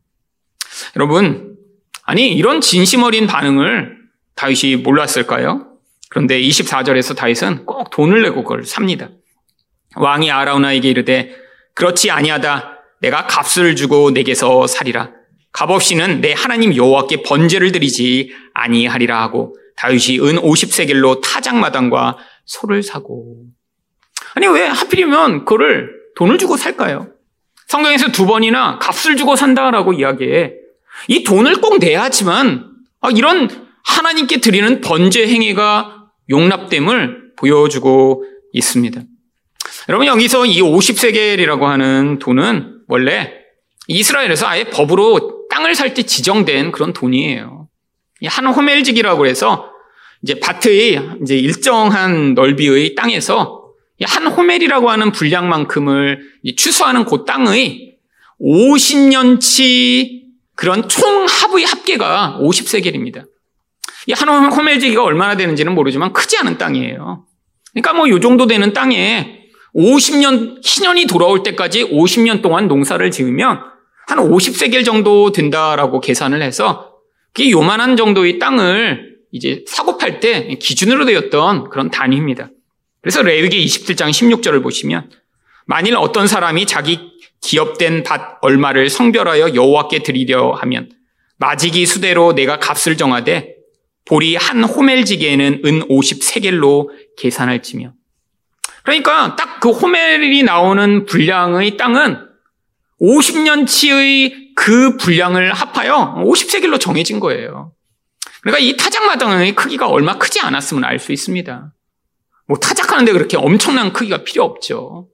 [0.95, 1.55] 여러분,
[2.03, 3.97] 아니, 이런 진심 어린 반응을
[4.35, 5.77] 다윗이 몰랐을까요?
[6.09, 9.09] 그런데 24절에서 다윗은 꼭 돈을 내고 그걸 삽니다.
[9.95, 11.35] 왕이 아라우나에게 이르되
[11.73, 12.76] 그렇지 아니하다.
[12.99, 15.11] 내가 값을 주고 내게서 살이라.
[15.51, 23.45] 값 없이는 내 하나님 여호와께 번제를 드리지 아니하리라 하고 다윗이 은 50세겔로 타작마당과 소를 사고
[24.35, 27.09] 아니 왜 하필이면 그거를 돈을 주고 살까요?
[27.67, 30.53] 성경에서 두 번이나 값을 주고 산다라고 이야기해.
[31.07, 32.65] 이 돈을 꼭 내야지만
[33.01, 33.49] 아, 이런
[33.83, 39.01] 하나님께 드리는 번제 행위가 용납됨을 보여주고 있습니다.
[39.89, 43.33] 여러분 여기서 이 50세겔이라고 하는 돈은 원래
[43.87, 47.67] 이스라엘에서 아예 법으로 땅을 살 때 지정된 그런 돈이에요.
[48.25, 49.69] 한 호멜직이라고 해서
[50.23, 53.63] 이제 밭의 이제 일정한 넓이의 땅에서
[54.03, 56.21] 한 호멜이라고 하는 분량만큼을
[56.55, 57.95] 추수하는 그 땅의
[58.41, 60.23] 50년치
[60.55, 63.25] 그런 총 합의 합계가 50세겔입니다.
[64.07, 67.25] 이한 호멜지기가 얼마나 되는지는 모르지만 크지 않은 땅이에요.
[67.73, 69.46] 그러니까 뭐 요 정도 되는 땅에
[69.77, 73.59] 50년, 희년이 돌아올 때까지 50년 동안 농사를 지으면
[74.07, 76.95] 한 50세겔 정도 된다라고 계산을 해서
[77.33, 82.49] 그게 요만한 정도의 땅을 이제 사고 팔 때 기준으로 되었던 그런 단위입니다.
[83.01, 85.11] 그래서 레위기 27장 16절을 보시면
[85.65, 87.11] 만일 어떤 사람이 자기
[87.41, 90.89] 기업된 밭 얼마를 성별하여 여호와께 드리려 하면
[91.37, 93.55] 마지기 수대로 내가 값을 정하되
[94.05, 97.93] 보리 한 호멜지기에는 은 50세겔로 계산할지며
[98.87, 102.27] 그러니까 딱 그 호멜이 나오는 분량의 땅은
[103.01, 107.73] 50년치의 그 분량을 합하여 50세겔로 정해진 거예요.
[108.41, 111.73] 그러니까 이 타작마당의 크기가 얼마 크지 않았으면 알수 있습니다.
[112.47, 115.09] 뭐 타작하는데 그렇게 엄청난 크기가 필요 없죠.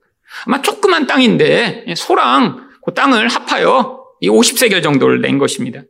[0.46, 5.82] 아마 조그만 땅인데 소랑 그 땅을 합하여 이 50세겔 정도를 낸 것입니다.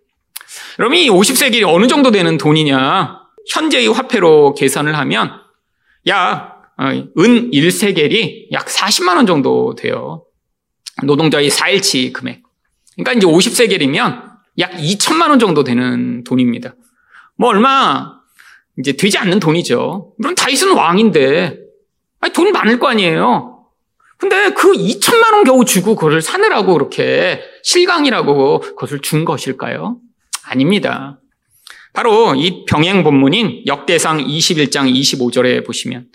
[0.77, 3.19] 그럼 이 50세겔이 어느 정도 되는 돈이냐?
[3.51, 5.31] 현재의 화폐로 계산을 하면
[6.07, 10.25] 약 어, 은 1세겔이 약 40만 원 정도 돼요.
[11.03, 12.43] 노동자의 4일치 금액.
[12.95, 16.75] 그러니까 이제 50세겔이면 약 2천만 원 정도 되는 돈입니다.
[17.35, 18.13] 뭐 얼마
[18.77, 20.13] 이제 되지 않는 돈이죠.
[20.17, 21.57] 물론 다윗은 왕인데
[22.19, 23.65] 아니, 돈 많을 거 아니에요.
[24.17, 29.97] 근데 그 2천만 원 겨우 주고 그걸 사느라고 그렇게 실강이라고 그것을 준 것일까요?
[30.45, 31.19] 아닙니다.
[31.93, 36.07] 바로 이 병행 본문인 역대상 21장 25절에 보시면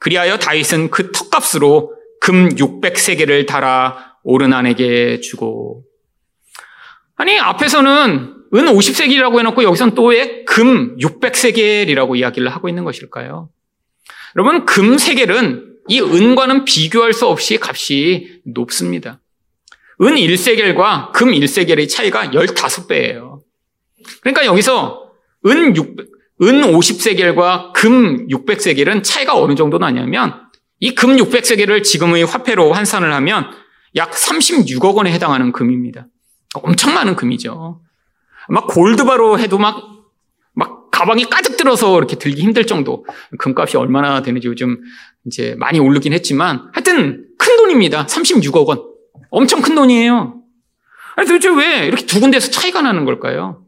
[0.00, 5.84] 그리하여 다윗은 그 턱값으로 금 600세계를 달아 오르난에게 주고
[7.16, 13.48] 아니 앞에서는 은 50세겔이라고 해놓고 여기서는 또왜 금 600세겔이라고 이야기를 하고 있는 것일까요?
[14.36, 19.20] 여러분 금 세겔은 이 은과는 비교할 수 없이 값이 높습니다.
[20.02, 23.40] 은 1세겔과 금 1세겔의 차이가 15배예요.
[24.22, 25.12] 그러니까 여기서
[25.46, 25.96] 은 6,
[26.42, 30.34] 은 50세겔과 금 600세겔은 차이가 어느 정도 나냐면
[30.80, 33.50] 이 금 600세겔을 지금의 화폐로 환산을 하면
[33.96, 36.06] 약 36억 원에 해당하는 금입니다.
[36.54, 37.82] 엄청 많은 금이죠.
[38.48, 39.82] 막 골드바로 해도 막,
[40.54, 43.04] 막 가방이 가득 들어서 이렇게 들기 힘들 정도.
[43.38, 44.80] 금값이 얼마나 되는지 요즘
[45.26, 48.06] 이제 많이 오르긴 했지만 하여튼 큰 돈입니다.
[48.06, 48.82] 36억 원.
[49.30, 50.36] 엄청 큰 돈이에요.
[51.16, 53.62] 도대체 왜 이렇게 두 군데서 차이가 나는 걸까요?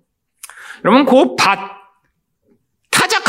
[0.85, 1.59] 여러분, 그 밭,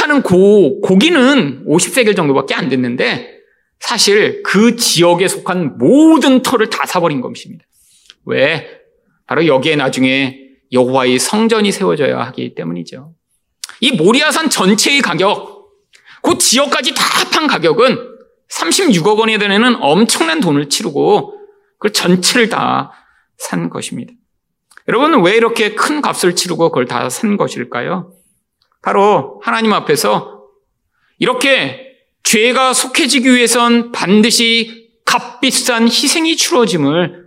[0.03, 3.39] 타작하는 고, 고기는 50세겔 정도밖에 안 됐는데
[3.79, 7.65] 사실 그 지역에 속한 모든 터를 다 사버린 것입니다.
[8.25, 8.67] 왜?
[9.25, 10.39] 바로 여기에 나중에
[10.71, 13.13] 여호와의 성전이 세워져야 하기 때문이죠.
[13.81, 15.69] 이 모리아산 전체의 가격,
[16.21, 17.97] 그 지역까지 다 합한 가격은
[18.49, 21.37] 36억 원에 되는 엄청난 돈을 치르고
[21.79, 22.91] 그 전체를 다
[23.37, 24.13] 산 것입니다.
[24.87, 28.13] 여러분 왜 이렇게 큰 값을 치르고 그걸 다 산 것일까요?
[28.83, 30.43] 바로 하나님 앞에서
[31.17, 37.23] 이렇게 죄가 속해지기 위해선 반드시 값비싼 희생이 치러짐을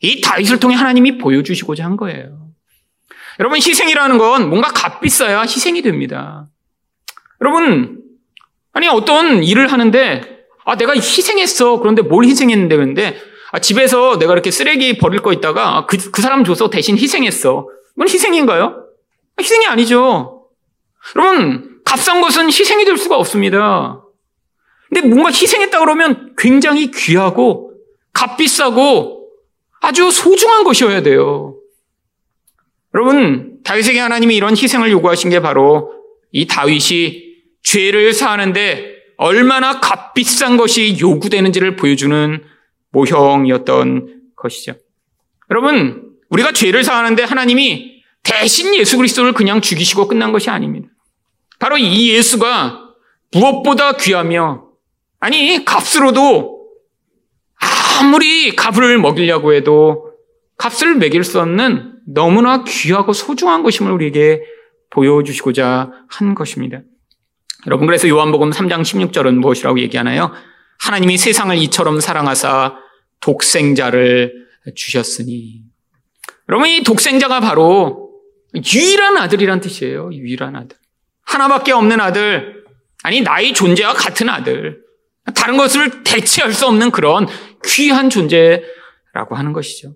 [0.00, 2.48] 이 다윗을 통해 하나님이 보여주시고자 한 거예요.
[3.40, 6.46] 여러분 희생이라는 건 뭔가 값비싸야 희생이 됩니다.
[7.40, 8.02] 여러분
[8.72, 13.18] 아니 어떤 일을 하는데 아 내가 희생했어 그런데 뭘 희생했는데 그런데
[13.50, 17.66] 아, 집에서 내가 이렇게 쓰레기 버릴 거 있다가 그, 그 사람 줘서 대신 희생했어.
[17.96, 18.64] 이건 희생인가요?
[18.64, 20.37] 아, 희생이 아니죠.
[21.16, 24.02] 여러분, 값싼 것은 희생이 될 수가 없습니다.
[24.88, 27.72] 근데 뭔가 희생했다 그러면 굉장히 귀하고
[28.12, 29.28] 값비싸고
[29.80, 31.56] 아주 소중한 것이어야 돼요.
[32.94, 35.92] 여러분, 다윗에게 하나님이 이런 희생을 요구하신 게 바로
[36.32, 37.28] 이 다윗이
[37.62, 42.42] 죄를 사하는데 얼마나 값비싼 것이 요구되는지를 보여주는
[42.90, 44.74] 모형이었던 것이죠.
[45.50, 50.88] 여러분, 우리가 죄를 사하는데 하나님이 대신 예수 그리스도를 그냥 죽이시고 끝난 것이 아닙니다.
[51.58, 52.94] 바로 이 예수가
[53.32, 54.68] 무엇보다 귀하며
[55.20, 56.58] 아니 값으로도
[58.00, 60.12] 아무리 값을 먹이려고 해도
[60.56, 64.42] 값을 매길 수 없는 너무나 귀하고 소중한 것임을 우리에게
[64.90, 66.80] 보여주시고자 한 것입니다.
[67.66, 70.32] 여러분 그래서 요한복음 3장 16절은 무엇이라고 얘기하나요?
[70.80, 72.76] 하나님이 세상을 이처럼 사랑하사
[73.20, 75.62] 독생자를 주셨으니.
[76.48, 78.10] 여러분, 이 독생자가 바로
[78.54, 80.10] 유일한 아들이란 뜻이에요.
[80.12, 80.76] 유일한 아들.
[81.28, 82.64] 하나밖에 없는 아들.
[83.02, 84.80] 아니, 나의 존재와 같은 아들.
[85.34, 87.26] 다른 것을 대체할 수 없는 그런
[87.64, 89.94] 귀한 존재라고 하는 것이죠.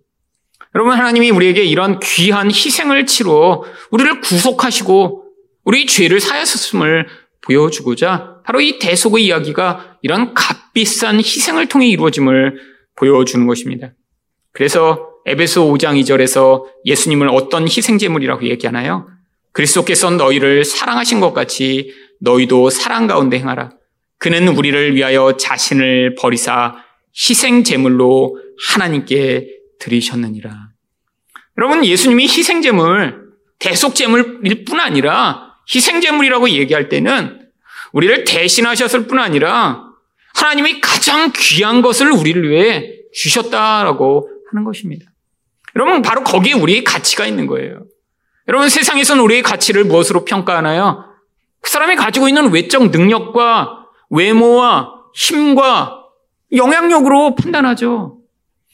[0.75, 5.25] 여러분, 하나님이 우리에게 이런 귀한 희생을 치러 우리를 구속하시고
[5.65, 7.09] 우리 죄를 사하셨음을
[7.43, 12.59] 보여주고자 바로 이 대속의 이야기가 이런 값비싼 희생을 통해 이루어짐을
[12.97, 13.93] 보여주는 것입니다.
[14.53, 19.09] 그래서 에베소 5장 2절에서 예수님을 어떤 희생제물이라고 얘기하나요?
[19.53, 23.71] 그리스도께서 너희를 사랑하신 것 같이 너희도 사랑 가운데 행하라.
[24.19, 26.77] 그는 우리를 위하여 자신을 버리사
[27.15, 28.39] 희생 제물로
[28.69, 30.69] 하나님께 드리셨느니라.
[31.59, 37.41] 여러분, 예수님이 희생 제물, 대속 제물일 뿐 아니라 희생 제물이라고 얘기할 때는
[37.93, 39.85] 우리를 대신하셨을 뿐 아니라
[40.35, 45.07] 하나님이 가장 귀한 것을 우리를 위해 주셨다라고 하는 것입니다.
[45.77, 47.85] 여러분, 바로 거기에 우리의 가치가 있는 거예요.
[48.49, 51.05] 여러분, 세상에서는 우리의 가치를 무엇으로 평가하나요?
[51.61, 56.03] 그 사람이 가지고 있는 외적 능력과 외모와 힘과
[56.53, 58.19] 영향력으로 판단하죠.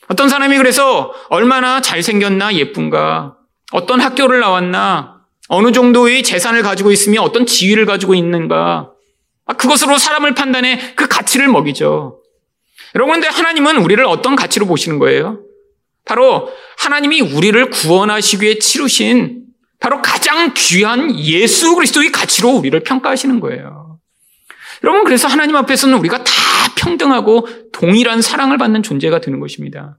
[0.08, 3.36] 어떤 사람이 그래서 얼마나 잘생겼나 예쁜가,
[3.72, 8.90] 어떤 학교를 나왔나, 어느 정도의 재산을 가지고 있으며 어떤 지위를 가지고 있는가,
[9.44, 12.20] 아, 그것으로 사람을 판단해 그 가치를 먹이죠.
[12.94, 15.40] 여러분, 근데 하나님은 우리를 어떤 가치로 보시는 거예요?
[16.06, 19.47] 바로 하나님이 우리를 구원하시기 위해 치르신
[19.80, 23.98] 바로 가장 귀한 예수 그리스도의 가치로 우리를 평가하시는 거예요.
[24.84, 26.32] 여러분, 그래서 하나님 앞에서는 우리가 다
[26.76, 29.98] 평등하고 동일한 사랑을 받는 존재가 되는 것입니다.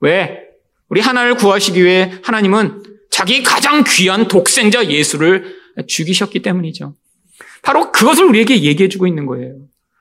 [0.00, 0.40] 왜?
[0.88, 5.56] 우리 하나를 구하시기 위해 하나님은 자기 가장 귀한 독생자 예수를
[5.86, 6.94] 죽이셨기 때문이죠.
[7.62, 9.56] 바로 그것을 우리에게 얘기해 주고 있는 거예요.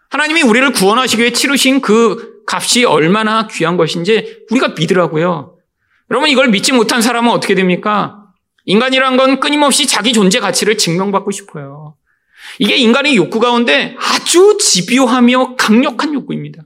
[0.09, 5.57] 하나님이 우리를 구원하시기 위해 치르신 그 값이 얼마나 귀한 것인지 우리가 믿으라고요.
[6.11, 8.22] 여러분 이걸 믿지 못한 사람은 어떻게 됩니까?
[8.65, 11.95] 인간이란 건 끊임없이 자기 존재 가치를 증명받고 싶어요.
[12.59, 16.63] 이게 인간의 욕구 가운데 아주 집요하며 강력한 욕구입니다.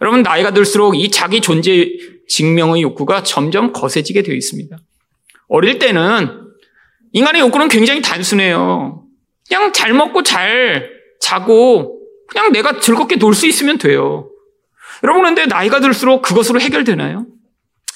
[0.00, 1.90] 여러분 나이가 들수록 이 자기 존재
[2.28, 4.76] 증명의 욕구가 점점 거세지게 되어 있습니다.
[5.48, 6.42] 어릴 때는
[7.12, 9.04] 인간의 욕구는 굉장히 단순해요.
[9.48, 14.28] 그냥 잘 먹고 잘 자고 그냥 내가 즐겁게 놀 수 있으면 돼요.
[15.04, 17.26] 여러분, 근데 나이가 들수록 그것으로 해결되나요?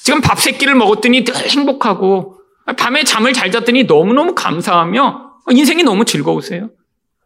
[0.03, 2.40] 지금 밥 세 끼를 먹었더니 늘 행복하고
[2.77, 6.69] 밤에 잠을 잘 잤더니 너무너무 감사하며 인생이 너무 즐거우세요?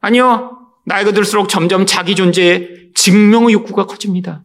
[0.01, 0.57] 아니요.
[0.85, 4.43] 나이가 들수록 점점 자기 존재의 증명의 욕구가 커집니다.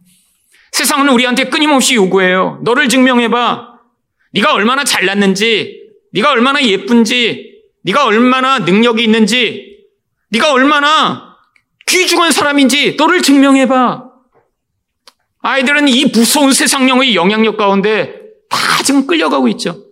[0.71, 2.59] 세상은 우리한테 끊임없이 요구해요.
[2.63, 3.69] 너를 증명해봐.
[4.33, 5.81] 네가 얼마나 잘났는지,
[6.13, 7.51] 네가 얼마나 예쁜지,
[7.83, 9.77] 네가 얼마나 능력이 있는지,
[10.29, 11.35] 네가 얼마나
[11.87, 14.05] 귀중한 사람인지 너를 증명해봐.
[15.41, 19.90] 아이들은 이 무서운 세상령의 영향력 가운데 다 지금 끌려가고 있죠.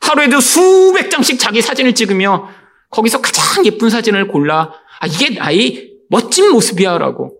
[0.00, 2.48] 하루에도 수백 장씩 자기 사진을 찍으며
[2.90, 7.36] 거기서 가장 예쁜 사진을 골라 아 이게 나의 멋진 모습이야 라고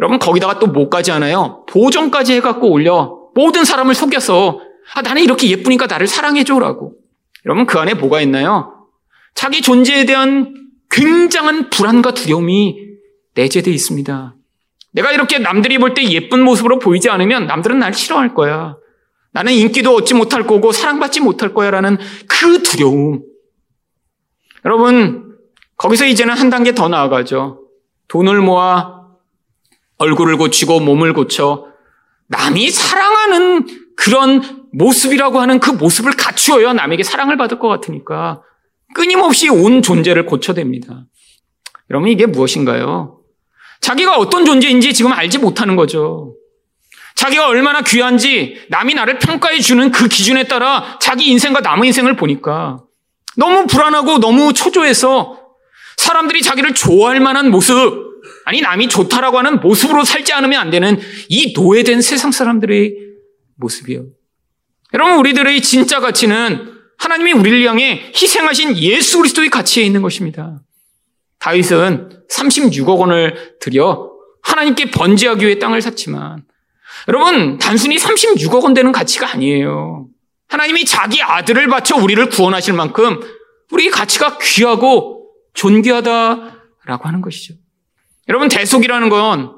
[0.00, 1.64] 여러분 거기다가 또 뭐까지 하나요?
[1.68, 4.60] 보정까지 해갖고 올려 모든 사람을 속여서
[4.94, 6.94] 아 나는 이렇게 예쁘니까 나를 사랑해줘라고.
[7.46, 8.86] 여러분 그 안에 뭐가 있나요?
[9.34, 10.54] 자기 존재에 대한
[10.90, 12.76] 굉장한 불안과 두려움이
[13.34, 14.34] 내재되어 있습니다.
[14.92, 18.76] 내가 이렇게 남들이 볼 때 예쁜 모습으로 보이지 않으면 남들은 날 싫어할 거야.
[19.38, 23.22] 나는 인기도 얻지 못할 거고 사랑받지 못할 거야 라는 그 두려움.
[24.64, 25.36] 여러분,
[25.76, 27.62] 거기서 이제는 한 단계 더 나아가죠.
[28.08, 29.04] 돈을 모아
[29.98, 31.66] 얼굴을 고치고 몸을 고쳐
[32.26, 38.42] 남이 사랑하는 그런 모습이라고 하는 그 모습을 갖추어야 남에게 사랑을 받을 것 같으니까
[38.92, 41.04] 끊임없이 온 존재를 고쳐댑니다.
[41.90, 43.20] 여러분, 이게 무엇인가요?
[43.82, 46.34] 자기가 어떤 존재인지 지금 알지 못하는 거죠.
[47.18, 52.78] 자기가 얼마나 귀한지 남이 나를 평가해 주는 그 기준에 따라 자기 인생과 남의 인생을 보니까
[53.36, 55.36] 너무 불안하고 너무 초조해서
[55.96, 57.74] 사람들이 자기를 좋아할 만한 모습,
[58.44, 60.96] 아니 남이 좋다라고 하는 모습으로 살지 않으면 안 되는
[61.28, 62.94] 이 노예된 세상 사람들의
[63.56, 64.04] 모습이요.
[64.94, 70.60] 여러분 우리들의 진짜 가치는 하나님이 우리를 향해 희생하신 예수 그리스도의 가치에 있는 것입니다.
[71.40, 74.08] 다윗은 36억 원을 들여
[74.42, 76.44] 하나님께 번제하기 위해 땅을 샀지만
[77.06, 80.08] 여러분 단순히 36억 원 되는 가치가 아니에요.
[80.48, 83.20] 하나님이 자기 아들을 바쳐 우리를 구원하실 만큼
[83.70, 86.52] 우리 가치가 귀하고 존귀하다라고
[86.86, 87.54] 하는 것이죠.
[88.28, 89.52] 여러분 대속이라는 건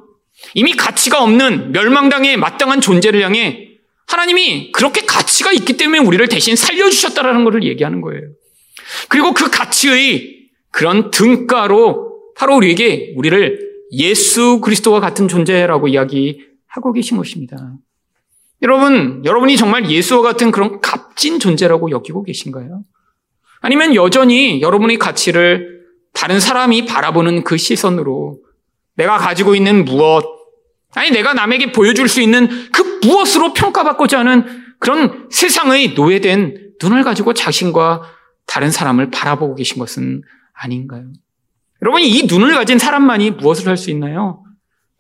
[0.55, 3.69] 이미 가치가 없는 멸망당에 마땅한 존재를 향해
[4.07, 8.23] 하나님이 그렇게 가치가 있기 때문에 우리를 대신 살려주셨다라는 것을 얘기하는 거예요.
[9.09, 10.41] 그리고 그 가치의
[10.73, 16.41] 그런 등가로 바로 우리에게 우리를 예수 그리스도와 같은 존재라고 이야기
[16.71, 17.57] 하고 계신 것입니다.
[18.63, 22.83] 여러분, 여러분이 정말 예수와 같은 그런 값진 존재라고 여기고 계신가요?
[23.61, 25.81] 아니면 여전히 여러분의 가치를
[26.13, 28.39] 다른 사람이 바라보는 그 시선으로
[28.95, 30.25] 내가 가지고 있는 무엇,
[30.95, 34.45] 아니 내가 남에게 보여줄 수 있는 그 무엇으로 평가받고자 하는
[34.79, 38.03] 그런 세상의 노예된 눈을 가지고 자신과
[38.47, 41.05] 다른 사람을 바라보고 계신 것은 아닌가요?
[41.83, 44.40] 여러분, 이 눈을 가진 사람만이 무엇을 할 수 있나요?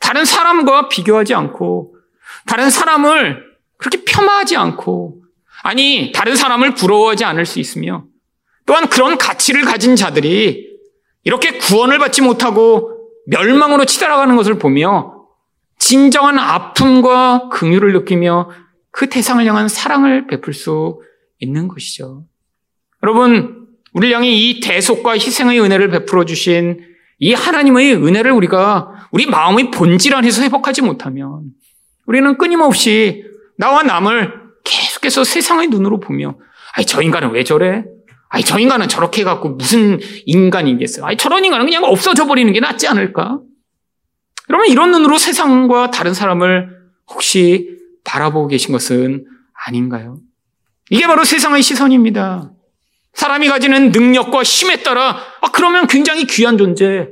[0.01, 1.95] 다른 사람과 비교하지 않고,
[2.47, 3.45] 다른 사람을
[3.77, 5.23] 그렇게 폄하하지 않고,
[5.63, 8.05] 아니, 다른 사람을 부러워하지 않을 수 있으며,
[8.67, 10.71] 또한 그런 가치를 가진 자들이
[11.25, 12.97] 이렇게 구원을 받지 못하고
[13.27, 15.27] 멸망으로 치달아가는 것을 보며
[15.79, 18.51] 진정한 아픔과 긍휼을 느끼며
[18.91, 21.01] 그 대상을 향한 사랑을 베풀 수
[21.39, 22.25] 있는 것이죠.
[23.03, 26.81] 여러분, 우리 향해 이 대속과 희생의 은혜를 베풀어 주신
[27.19, 31.45] 이 하나님의 은혜를 우리가 우리 마음의 본질 안에서 회복하지 못하면
[32.07, 33.25] 우리는 끊임없이
[33.57, 34.33] 나와 남을
[34.65, 36.37] 계속해서 세상의 눈으로 보며
[36.75, 37.85] 아이 저 인간은 왜 저래?
[38.29, 41.05] 아이 저 인간은 저렇게 해갖고 무슨 인간이겠어요?
[41.05, 43.41] 아이 저런 인간은 그냥 없어져 버리는 게 낫지 않을까?
[44.47, 46.69] 그러면 이런 눈으로 세상과 다른 사람을
[47.09, 49.27] 혹시 바라보고 계신 것은
[49.67, 50.19] 아닌가요?
[50.91, 52.51] 이게 바로 세상의 시선입니다.
[53.15, 57.09] 사람이 가지는 능력과 힘에 따라 아 그러면 굉장히 귀한 존재.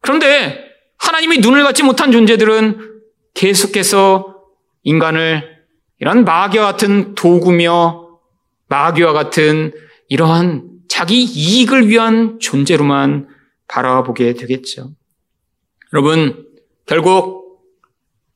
[0.00, 0.67] 그런데
[1.08, 3.00] 하나님이 눈을 갖지 못한 존재들은
[3.32, 4.36] 계속해서
[4.82, 5.42] 인간을
[6.00, 8.18] 이런 마귀와 같은 도구며
[8.68, 9.72] 마귀와 같은
[10.08, 13.26] 이러한 자기 이익을 위한 존재로만
[13.68, 14.90] 바라보게 되겠죠.
[15.94, 16.46] 여러분
[16.84, 17.62] 결국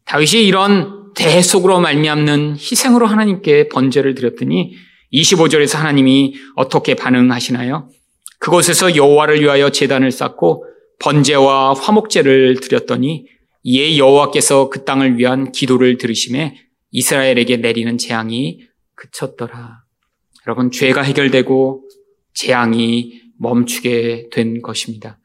[0.07, 4.77] 다윗이 이런 대속으로 말미암는 희생으로 하나님께 번제를 드렸더니
[5.13, 7.91] 25절에서 하나님이 어떻게 반응하시나요?
[8.39, 10.72] 그곳에서 여호와를 위하여 제단을 쌓고
[11.03, 13.27] 번제와 화목제를 드렸더니
[13.65, 16.57] 이에 여호와께서 그 땅을 위한 기도를 들으심에
[16.91, 18.61] 이스라엘에게 내리는 재앙이
[18.95, 19.83] 그쳤더라.
[20.47, 21.89] 여러분 죄가 해결되고
[22.35, 25.19] 재앙이 멈추게 된 것입니다.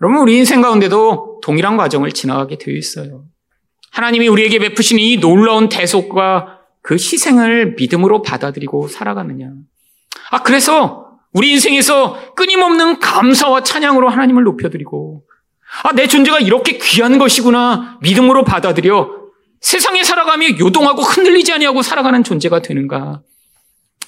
[0.00, 3.24] 여러분 우리 인생 가운데도 동일한 과정을 지나가게 되어 있어요.
[3.92, 9.52] 하나님이 우리에게 베푸신 이 놀라운 대속과 그 희생을 믿음으로 받아들이고 살아가느냐.
[10.30, 15.22] 아, 그래서 우리 인생에서 끊임없는 감사와 찬양으로 하나님을 높여드리고,
[15.82, 19.20] 아, 내 존재가 이렇게 귀한 것이구나 믿음으로 받아들여
[19.60, 23.22] 세상에 살아가며 요동하고 흔들리지 아니하고 살아가는 존재가 되는가?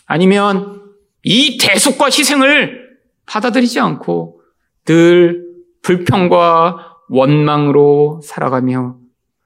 [0.07, 0.83] 아니면
[1.23, 2.91] 이 대속과 희생을
[3.27, 4.41] 받아들이지 않고
[4.85, 5.45] 늘
[5.83, 8.97] 불평과 원망으로 살아가며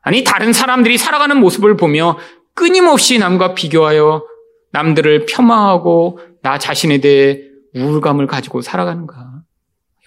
[0.00, 2.16] 아니 다른 사람들이 살아가는 모습을 보며
[2.54, 4.24] 끊임없이 남과 비교하여
[4.72, 7.45] 남들을 폄하하고 나 자신에 대해
[7.76, 9.42] 우울감을 가지고 살아가는가?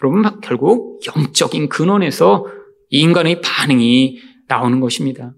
[0.02, 2.46] 여러분, 결국 영적인 근원에서
[2.90, 5.34] 이 인간의 반응이 나오는 것입니다.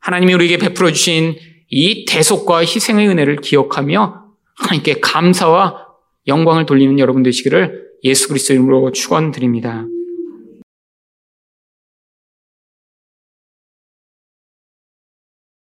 [0.00, 1.36] 하나님이 우리에게 베풀어 주신
[1.70, 4.24] 이 대속과 희생의 은혜를 기억하며
[4.56, 5.86] 하나님께 감사와
[6.26, 9.86] 영광을 돌리는 여러분 되시기를 예수 그리스도 이름으로 축원드립니다.